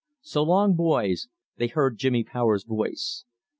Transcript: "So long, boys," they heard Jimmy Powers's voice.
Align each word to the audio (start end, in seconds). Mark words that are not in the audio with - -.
"So 0.23 0.41
long, 0.41 0.73
boys," 0.73 1.27
they 1.57 1.67
heard 1.67 1.99
Jimmy 1.99 2.23
Powers's 2.23 2.63
voice. 2.65 3.23